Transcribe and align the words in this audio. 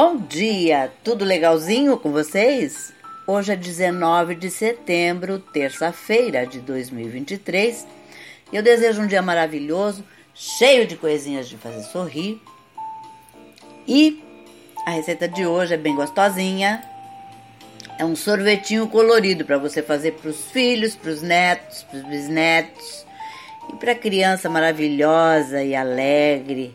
Bom 0.00 0.16
dia, 0.16 0.92
tudo 1.02 1.24
legalzinho 1.24 1.98
com 1.98 2.12
vocês? 2.12 2.92
Hoje 3.26 3.52
é 3.52 3.56
19 3.56 4.36
de 4.36 4.48
setembro, 4.48 5.40
terça-feira 5.40 6.46
de 6.46 6.60
2023. 6.60 7.84
Eu 8.52 8.62
desejo 8.62 9.02
um 9.02 9.08
dia 9.08 9.20
maravilhoso, 9.20 10.04
cheio 10.32 10.86
de 10.86 10.94
coisinhas 10.94 11.48
de 11.48 11.56
fazer 11.56 11.82
sorrir. 11.82 12.40
E 13.88 14.22
a 14.86 14.92
receita 14.92 15.26
de 15.26 15.44
hoje 15.44 15.74
é 15.74 15.76
bem 15.76 15.96
gostosinha. 15.96 16.80
É 17.98 18.04
um 18.04 18.14
sorvetinho 18.14 18.86
colorido 18.86 19.44
para 19.44 19.58
você 19.58 19.82
fazer 19.82 20.12
para 20.12 20.30
os 20.30 20.44
filhos, 20.52 20.94
para 20.94 21.10
os 21.10 21.22
netos, 21.22 21.82
para 21.82 21.98
os 21.98 22.04
bisnetos 22.06 23.04
e 23.68 23.74
para 23.74 23.90
a 23.90 23.96
criança 23.96 24.48
maravilhosa 24.48 25.60
e 25.60 25.74
alegre 25.74 26.72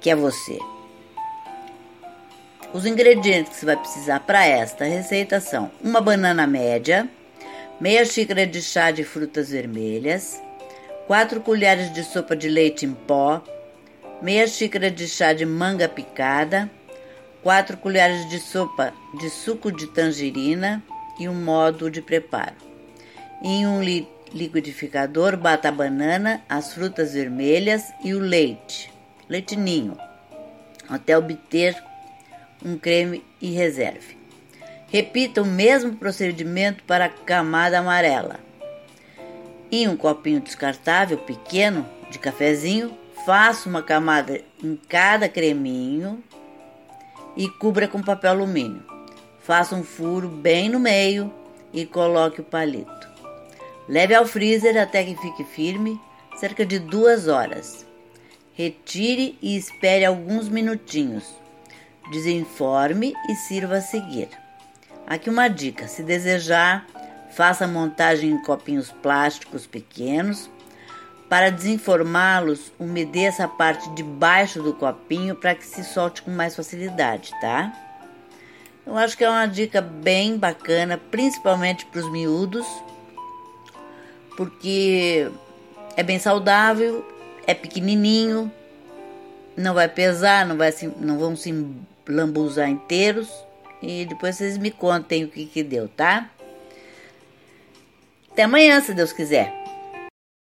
que 0.00 0.10
é 0.10 0.16
você. 0.16 0.58
Os 2.74 2.84
ingredientes 2.84 3.52
que 3.52 3.60
você 3.60 3.66
vai 3.66 3.76
precisar 3.76 4.18
para 4.18 4.44
esta 4.44 4.84
receita 4.84 5.38
são 5.38 5.70
uma 5.80 6.00
banana 6.00 6.44
média, 6.44 7.08
meia 7.80 8.04
xícara 8.04 8.48
de 8.48 8.60
chá 8.60 8.90
de 8.90 9.04
frutas 9.04 9.50
vermelhas, 9.50 10.42
4 11.06 11.40
colheres 11.40 11.92
de 11.92 12.02
sopa 12.02 12.34
de 12.34 12.48
leite 12.48 12.84
em 12.84 12.92
pó, 12.92 13.40
meia 14.20 14.44
xícara 14.48 14.90
de 14.90 15.06
chá 15.06 15.32
de 15.32 15.46
manga 15.46 15.88
picada, 15.88 16.68
4 17.44 17.76
colheres 17.76 18.28
de 18.28 18.40
sopa 18.40 18.92
de 19.20 19.30
suco 19.30 19.70
de 19.70 19.86
tangerina 19.86 20.82
e 21.16 21.28
um 21.28 21.44
modo 21.44 21.88
de 21.88 22.02
preparo. 22.02 22.56
Em 23.40 23.68
um 23.68 23.80
liquidificador, 24.32 25.36
bata 25.36 25.68
a 25.68 25.72
banana, 25.72 26.42
as 26.48 26.74
frutas 26.74 27.14
vermelhas 27.14 27.92
e 28.02 28.14
o 28.14 28.18
leite, 28.18 28.92
leitinho, 29.28 29.96
até 30.88 31.16
obter 31.16 31.80
um 32.62 32.76
creme 32.76 33.24
e 33.40 33.50
reserve. 33.52 34.16
Repita 34.88 35.42
o 35.42 35.46
mesmo 35.46 35.96
procedimento 35.96 36.84
para 36.84 37.06
a 37.06 37.08
camada 37.08 37.78
amarela. 37.78 38.38
Em 39.70 39.88
um 39.88 39.96
copinho 39.96 40.40
descartável 40.40 41.18
pequeno 41.18 41.84
de 42.10 42.18
cafezinho, 42.18 42.96
faça 43.26 43.68
uma 43.68 43.82
camada 43.82 44.40
em 44.62 44.76
cada 44.88 45.28
creminho 45.28 46.22
e 47.36 47.48
cubra 47.48 47.88
com 47.88 48.02
papel 48.02 48.30
alumínio. 48.30 48.84
Faça 49.40 49.74
um 49.74 49.82
furo 49.82 50.28
bem 50.28 50.68
no 50.68 50.78
meio 50.78 51.32
e 51.72 51.84
coloque 51.84 52.40
o 52.40 52.44
palito. 52.44 53.08
Leve 53.88 54.14
ao 54.14 54.24
freezer 54.24 54.80
até 54.80 55.02
que 55.02 55.16
fique 55.16 55.44
firme, 55.44 56.00
cerca 56.36 56.64
de 56.64 56.78
duas 56.78 57.26
horas. 57.26 57.84
Retire 58.54 59.36
e 59.42 59.56
espere 59.56 60.04
alguns 60.04 60.48
minutinhos 60.48 61.43
desinforme 62.10 63.14
e 63.28 63.34
sirva 63.34 63.76
a 63.76 63.80
seguir. 63.80 64.28
Aqui 65.06 65.28
uma 65.30 65.48
dica: 65.48 65.86
se 65.88 66.02
desejar, 66.02 66.86
faça 67.30 67.64
a 67.64 67.68
montagem 67.68 68.30
em 68.30 68.42
copinhos 68.42 68.90
plásticos 68.90 69.66
pequenos. 69.66 70.50
Para 71.28 71.50
desinformá-los, 71.50 72.72
umedeça 72.78 73.44
a 73.44 73.48
parte 73.48 73.90
de 73.90 74.02
baixo 74.02 74.62
do 74.62 74.74
copinho 74.74 75.34
para 75.34 75.54
que 75.54 75.66
se 75.66 75.82
solte 75.82 76.22
com 76.22 76.30
mais 76.30 76.54
facilidade, 76.54 77.32
tá? 77.40 77.72
Eu 78.86 78.96
acho 78.96 79.16
que 79.16 79.24
é 79.24 79.30
uma 79.30 79.46
dica 79.46 79.80
bem 79.80 80.36
bacana, 80.36 81.00
principalmente 81.10 81.86
para 81.86 82.00
os 82.00 82.12
miúdos, 82.12 82.66
porque 84.36 85.30
é 85.96 86.02
bem 86.02 86.18
saudável, 86.18 87.04
é 87.46 87.54
pequenininho, 87.54 88.52
não 89.56 89.72
vai 89.72 89.88
pesar, 89.88 90.46
não, 90.46 90.56
vai 90.56 90.70
se, 90.70 90.86
não 90.86 91.18
vão 91.18 91.34
se 91.34 91.50
lambuzar 92.06 92.68
inteiros 92.68 93.28
e 93.82 94.04
depois 94.06 94.36
vocês 94.36 94.58
me 94.58 94.70
contem 94.70 95.24
o 95.24 95.28
que, 95.28 95.46
que 95.46 95.62
deu, 95.62 95.88
tá? 95.88 96.30
Até 98.30 98.42
amanhã, 98.42 98.80
se 98.80 98.94
Deus 98.94 99.12
quiser. 99.12 99.63